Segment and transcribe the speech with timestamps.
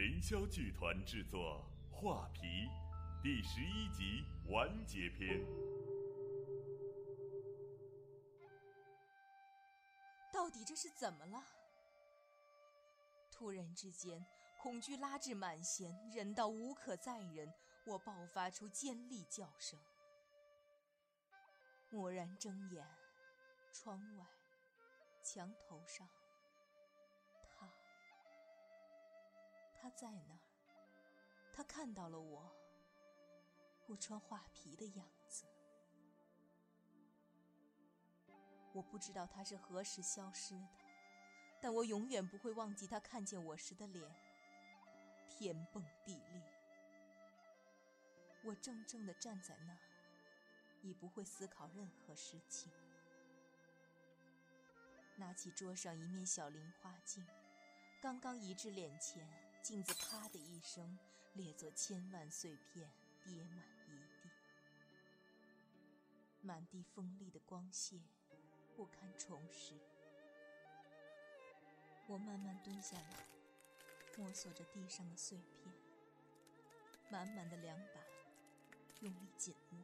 [0.00, 1.62] 凌霄剧团制作
[1.94, 2.40] 《画皮》
[3.22, 5.44] 第十一集完结篇。
[10.32, 11.44] 到底这是怎么了？
[13.30, 14.24] 突然之间，
[14.62, 17.52] 恐惧拉至满弦，忍到无可再忍，
[17.84, 19.78] 我爆发出尖利叫声。
[21.90, 22.82] 蓦然睁眼，
[23.70, 24.24] 窗外，
[25.22, 26.08] 墙头上，
[29.80, 30.38] 他在那儿。
[31.52, 32.52] 他看到了我，
[33.86, 35.46] 我穿画皮的样子。
[38.72, 40.68] 我不知道他是何时消失的，
[41.60, 44.14] 但我永远不会忘记他看见我时的脸，
[45.28, 46.42] 天崩地裂。
[48.44, 49.78] 我怔怔地站在那儿。
[50.82, 52.72] 已不会思考任何事情。
[55.16, 57.22] 拿起桌上一面小菱花镜，
[58.00, 59.28] 刚刚移至脸前，
[59.62, 60.98] 镜子啪的一声
[61.34, 62.90] 裂作千万碎片，
[63.22, 64.30] 跌满一地，
[66.40, 68.00] 满地锋利的光线，
[68.74, 69.74] 不堪重拾。
[72.08, 73.26] 我慢慢蹲下来，
[74.16, 75.72] 摸索着地上的碎片，
[77.10, 78.00] 满满的两把，
[79.00, 79.78] 用力紧握。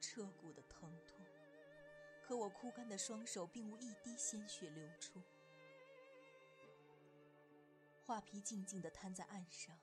[0.00, 1.24] 彻骨的疼痛，
[2.22, 5.20] 可我枯干的双手并无一滴鲜血流出。
[8.06, 9.76] 画皮静静地摊在岸上，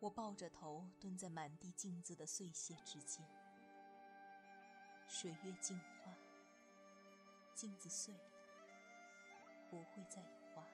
[0.00, 3.22] 我抱着头蹲在满地镜子的碎屑之间。
[5.06, 6.16] 水月镜花，
[7.54, 8.30] 镜子碎了，
[9.68, 10.66] 不会再有花。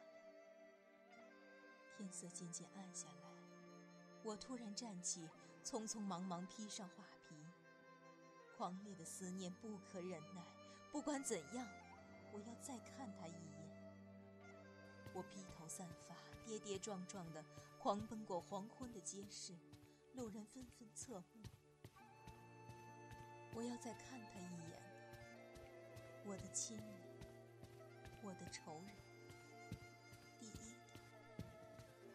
[1.96, 3.28] 天色渐渐暗下来，
[4.22, 5.28] 我突然站起，
[5.64, 7.44] 匆匆忙忙披上画皮。
[8.56, 10.44] 狂烈的思念不可忍耐，
[10.92, 11.66] 不管怎样，
[12.32, 13.58] 我要再看他一眼。
[15.12, 16.14] 我披头散发，
[16.48, 17.44] 跌跌撞撞地
[17.78, 19.52] 狂奔过黄昏的街市，
[20.14, 21.42] 路人纷纷侧目。
[23.54, 24.82] 我要再看他一眼，
[26.24, 26.86] 我的亲人，
[28.22, 28.96] 我的仇人，
[30.40, 30.74] 第一，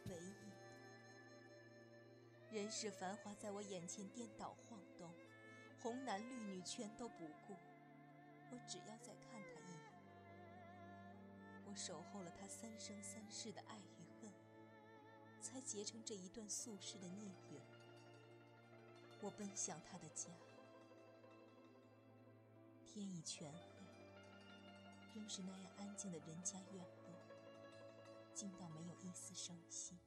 [0.10, 0.34] 唯一。
[2.56, 5.14] 人世繁华在我眼前颠倒晃动。
[5.80, 7.56] 红男绿女全都不顾，
[8.50, 9.80] 我只要再看他一眼。
[11.68, 14.03] 我守候了他三生三世的爱与，
[15.44, 17.62] 才结成这一段宿世的孽缘。
[19.22, 20.32] 我奔向他的家，
[22.86, 23.86] 天已全黑，
[25.14, 27.14] 仍是那样安静的人家院落，
[28.34, 30.00] 静到没有一丝声息。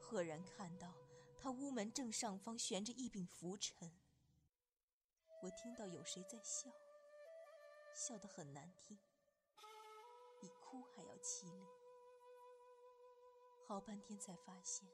[0.00, 0.94] 赫然看到
[1.38, 3.90] 他屋门正上方悬着一柄拂尘，
[5.42, 6.70] 我听到有谁在笑，
[7.94, 8.98] 笑得很难听，
[10.42, 11.64] 比哭还要凄厉。
[13.64, 14.88] 好半天才发现，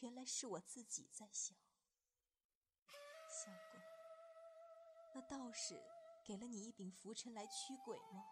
[0.00, 1.54] 原来是我自己在笑。
[3.28, 3.80] 相公，
[5.14, 5.80] 那道士
[6.24, 8.24] 给了你一柄拂尘来驱鬼吗？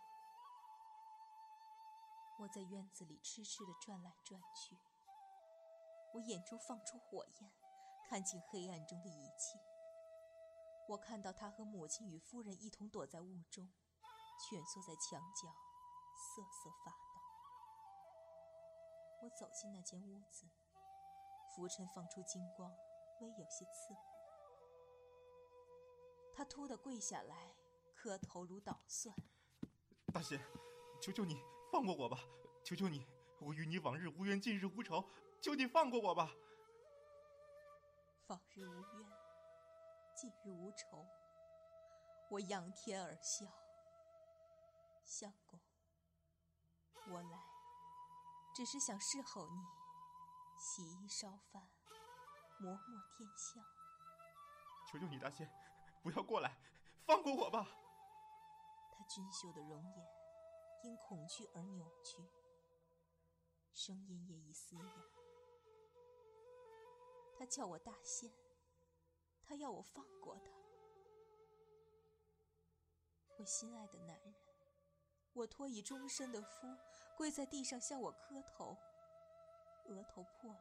[2.40, 4.76] 我在院子里痴痴地转来转去。
[6.12, 7.52] 我眼中放出火焰，
[8.08, 9.60] 看清黑暗中的一切。
[10.88, 13.72] 我看到他和母亲与夫人一同躲在雾中，
[14.40, 15.54] 蜷缩在墙角，
[16.16, 16.96] 瑟瑟发抖。
[19.22, 20.46] 我走进那间屋子，
[21.54, 22.76] 浮尘放出金光，
[23.20, 24.00] 微有些刺目。
[26.34, 27.54] 他突地跪下来，
[27.94, 29.14] 磕头如捣蒜
[30.12, 30.40] ：“大仙，
[31.00, 32.18] 求求你放过我吧！
[32.62, 33.06] 求求你，
[33.40, 35.08] 我与你往日无冤，近日无仇。”
[35.40, 36.34] 求你放过我吧！
[38.28, 39.10] 往日无冤，
[40.14, 41.06] 近日无仇。
[42.30, 43.46] 我仰天而笑。
[45.04, 45.60] 相公，
[47.08, 47.42] 我来
[48.54, 49.64] 只是想侍候你，
[50.58, 51.68] 洗衣烧饭，
[52.58, 53.62] 磨墨添香。
[54.88, 55.50] 求求你，大仙，
[56.02, 56.58] 不要过来，
[57.06, 57.66] 放过我吧！
[58.92, 60.06] 他俊秀的容颜
[60.84, 62.24] 因恐惧而扭曲，
[63.72, 64.84] 声音也已嘶哑。
[67.38, 68.32] 他叫我大仙，
[69.44, 70.50] 他要我放过他。
[73.38, 74.34] 我心爱的男人，
[75.36, 76.66] 我托以终身的夫，
[77.14, 78.74] 跪在地上向我磕头，
[79.84, 80.60] 额头破了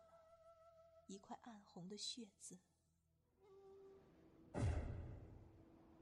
[1.07, 2.57] 一块暗红的血渍。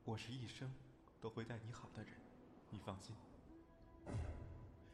[0.04, 0.74] 我是一生
[1.22, 2.20] 都会待你好的人，
[2.72, 3.16] 你放心。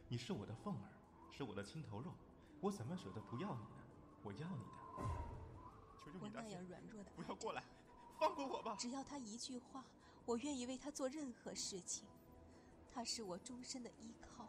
[0.08, 0.92] 你是我的凤儿，
[1.32, 2.12] 是我的心头肉，
[2.60, 3.80] 我怎么舍得不要你呢？
[4.22, 4.70] 我要你的。
[6.20, 7.64] 我那样软弱的，不要过来，
[8.18, 8.76] 放过我吧！
[8.78, 9.82] 只要他一句话，
[10.26, 12.06] 我愿意为他做任何事情。
[12.92, 14.48] 他是我终身的依靠，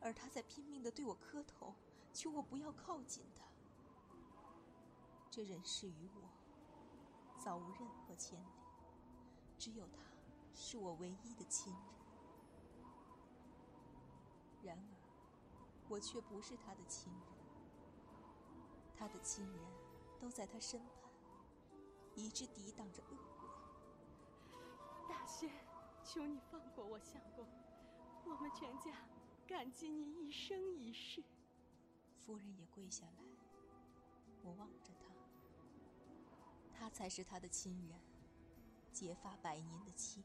[0.00, 1.74] 而他在拼命的对我磕头，
[2.12, 3.42] 求我不要靠近他。
[5.30, 6.28] 这人世与我，
[7.38, 8.52] 早无任何牵连，
[9.58, 9.98] 只有他
[10.54, 11.82] 是我唯一的亲人。
[14.62, 14.84] 然而，
[15.88, 17.22] 我却不是他的亲人。
[18.94, 19.60] 他的亲人
[20.20, 21.10] 都在他身旁，
[22.14, 23.48] 一直抵挡着恶鬼。
[25.08, 25.50] 大仙，
[26.04, 27.46] 求你放过我相公，
[28.24, 28.92] 我们全家
[29.46, 31.22] 感激你一生一世。
[32.18, 33.22] 夫人也跪下来，
[34.42, 35.06] 我望着他，
[36.78, 37.98] 他才是他的亲人，
[38.92, 40.22] 结发百年的妻，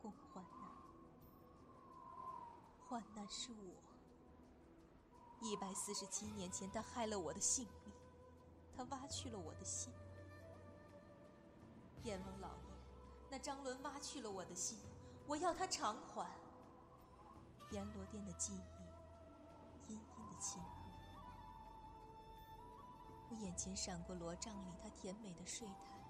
[0.00, 0.70] 共患难。
[2.86, 3.82] 患难是我。
[5.40, 7.92] 一百四十七年前，他害了我的性命，
[8.76, 9.92] 他挖去了我的心。
[12.04, 12.63] 阎王老爷，
[13.44, 14.78] 张伦挖去了我的心，
[15.26, 16.26] 我要他偿还。
[17.72, 20.68] 阎罗殿的记忆，阴阴的侵入。
[23.28, 26.00] 我眼前闪过罗帐里他甜美的睡态，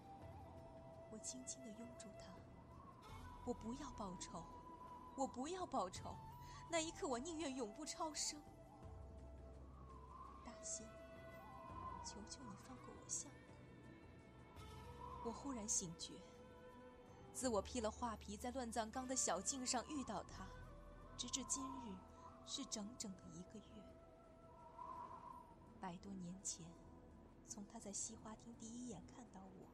[1.11, 2.33] 我轻轻的拥住他。
[3.45, 4.45] 我不要报仇，
[5.17, 6.15] 我不要报仇。
[6.71, 8.41] 那一刻，我宁愿永不超生。
[10.45, 10.87] 大仙，
[12.05, 15.27] 求求你放过我相公！
[15.27, 16.15] 我忽然醒觉，
[17.35, 20.47] 自我披了画皮，在乱葬岗的小径上遇到他，
[21.19, 21.93] 直至今日，
[22.47, 23.83] 是整整的一个月。
[25.81, 26.65] 百多年前，
[27.49, 29.67] 从他在西花厅第一眼看到我，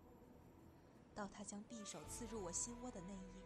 [1.15, 3.45] 到他将匕首刺入我心窝的那夜，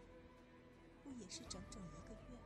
[1.03, 2.39] 不也是整整一个月？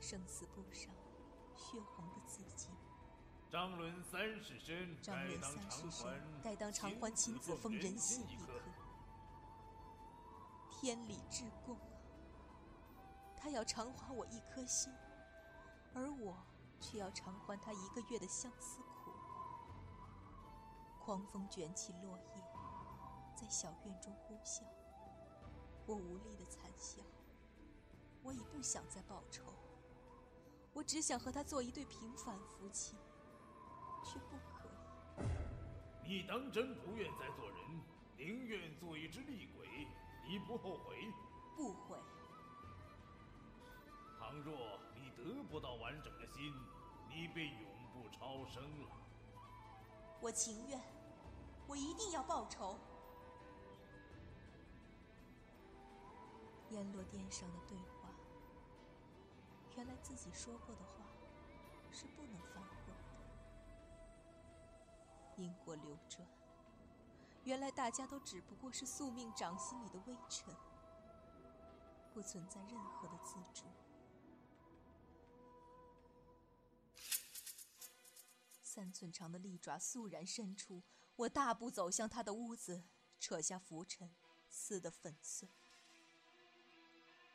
[0.00, 0.94] 生死簿上。
[1.54, 2.68] 血红的字迹。
[3.50, 8.51] 张伦三世身，张伦三世身，该当偿还秦子奉人心一颗。
[10.82, 11.86] 天理至公啊！
[13.36, 14.92] 他要偿还我一颗心，
[15.94, 16.36] 而我
[16.80, 19.12] 却要偿还他一个月的相思苦。
[20.98, 22.42] 狂风卷起落叶，
[23.36, 24.64] 在小院中呼啸。
[25.86, 27.00] 我无力的惨笑。
[28.24, 29.44] 我已不想再报仇。
[30.72, 32.96] 我只想和他做一对平凡夫妻，
[34.02, 34.68] 却不可
[35.22, 35.28] 以。
[36.08, 37.80] 你当真不愿再做人，
[38.16, 39.86] 宁愿做一只厉鬼？
[40.24, 41.12] 你不后悔？
[41.56, 41.98] 不悔。
[44.18, 46.54] 倘若你得不到完整的心，
[47.08, 48.88] 你便永不超生了。
[50.20, 50.80] 我情愿，
[51.66, 52.78] 我一定要报仇。
[56.70, 58.08] 阎罗殿上的对话。
[59.76, 61.04] 原来自己说过的话
[61.90, 62.92] 是不能反悔的。
[65.36, 66.26] 因果流转，
[67.44, 70.54] 原来大家都只不过是宿命掌心里的微尘，
[72.14, 73.66] 不存在任何的自主。
[78.62, 80.82] 三寸长的利爪肃然伸出，
[81.16, 82.84] 我大步走向他的屋子，
[83.20, 84.14] 扯下拂尘，
[84.48, 85.48] 撕得粉碎。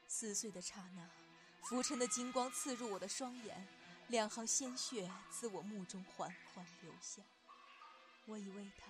[0.08, 1.10] 撕碎的刹那。
[1.64, 3.68] 浮沉的金光刺入我的双眼，
[4.08, 7.22] 两行鲜血自我目中缓缓流下。
[8.26, 8.88] 我以为他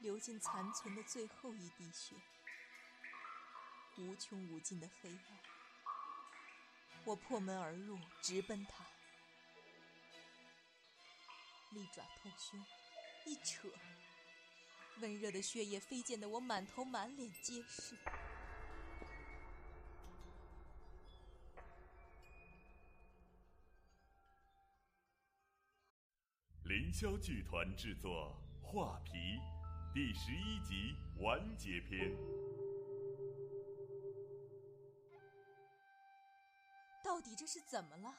[0.00, 2.16] 流尽残存的最后一滴血。
[3.98, 5.38] 无穷无尽的黑暗，
[7.04, 8.86] 我破门而入，直奔他。
[11.72, 12.64] 利爪透胸，
[13.26, 13.68] 一扯，
[15.00, 17.94] 温热的血液飞溅得我满头满脸皆是。
[26.64, 29.10] 凌霄剧团制作《画皮》
[29.92, 32.16] 第十一集完结篇。
[37.02, 38.14] 到底这是怎么了？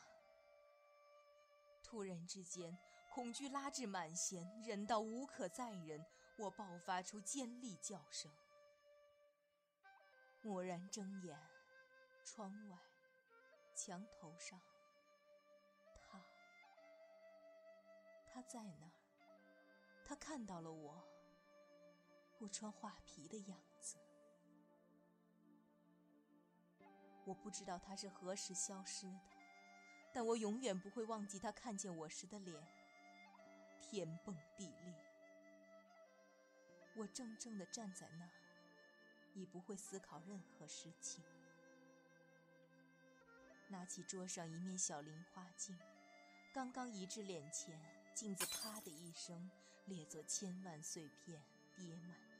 [1.81, 2.77] 突然之间，
[3.09, 6.05] 恐惧拉至满弦，忍到无可再忍，
[6.37, 8.29] 我爆发出尖利叫声。
[10.43, 11.39] 蓦然睁眼，
[12.25, 12.77] 窗外，
[13.73, 14.59] 墙头上。
[16.01, 16.21] 他
[18.27, 18.91] 他在那儿，
[20.05, 21.01] 他看到了我
[22.41, 23.97] 不穿画皮的样子。
[27.23, 29.19] 我不知道他是何时消失的，
[30.11, 32.59] 但我永远不会忘记他看见我时的脸，
[33.79, 34.95] 天崩地裂。
[36.95, 38.31] 我怔怔地站在那儿，
[39.35, 41.23] 已不会思考任何事情。
[43.67, 45.77] 拿起桌上一面小菱花镜，
[46.51, 47.79] 刚刚移至脸前。
[48.15, 49.49] 镜子啪的一声
[49.85, 51.41] 裂作千万碎片，
[51.77, 52.30] 跌满。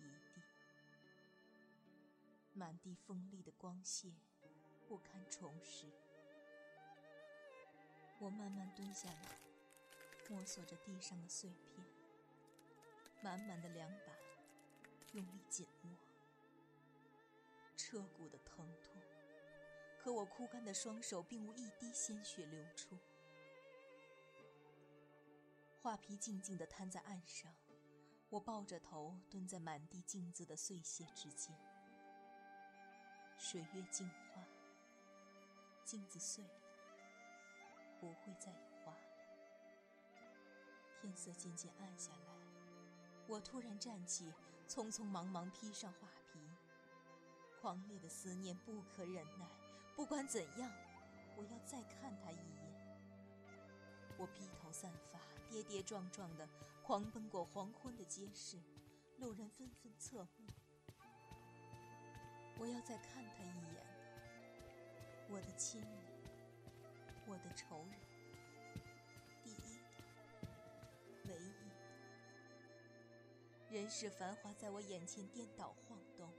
[2.61, 4.13] 满地锋利的光线，
[4.87, 5.87] 不堪重拾。
[8.19, 9.39] 我慢慢蹲下来，
[10.29, 11.83] 摸索着地上的碎片，
[13.23, 14.13] 满满的两把，
[15.13, 15.89] 用力紧握，
[17.75, 19.01] 彻骨的疼痛。
[19.97, 22.95] 可我枯干的双手并无一滴鲜血流出。
[25.81, 27.51] 画皮静静地摊在岸上，
[28.29, 31.57] 我抱着头蹲在满地镜子的碎屑之间。
[33.43, 34.43] 水月镜花，
[35.83, 36.61] 镜子碎了，
[37.99, 38.95] 不会再有花。
[41.01, 42.35] 天色渐渐暗下来，
[43.27, 44.31] 我突然站起，
[44.67, 46.39] 匆匆忙忙披上画皮，
[47.59, 49.47] 狂烈的思念不可忍耐。
[49.95, 50.71] 不管怎样，
[51.35, 52.61] 我要再看他一眼。
[54.19, 55.19] 我披头散发，
[55.49, 56.47] 跌跌撞撞地
[56.83, 58.61] 狂奔过黄昏的街市，
[59.17, 60.45] 路人纷纷侧目。
[62.61, 63.81] 我要再看他一眼，
[65.27, 65.89] 我的亲人，
[67.25, 67.99] 我的仇人，
[69.43, 69.87] 第一的，
[71.25, 71.73] 唯一的。
[73.71, 76.31] 人世繁华在我眼前颠倒晃动，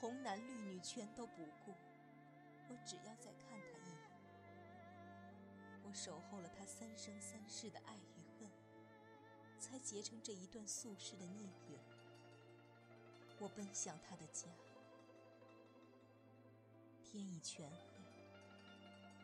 [0.00, 1.74] 红男绿女全都不顾。
[2.70, 3.98] 我只要再看他一眼，
[5.84, 8.50] 我守候了他三生三世的爱与恨，
[9.58, 11.78] 才结成这一段宿世的孽缘。
[13.38, 14.48] 我奔向他的家，
[17.10, 17.76] 天已全黑，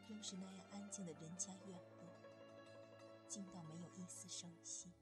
[0.08, 2.12] 仍是那样安静的人家院落，
[3.28, 4.92] 静到没有一丝声息。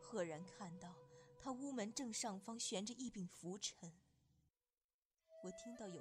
[0.00, 0.94] 赫然看到
[1.36, 3.92] 他屋门正上方悬着一柄拂尘。
[5.42, 6.00] 我听到有。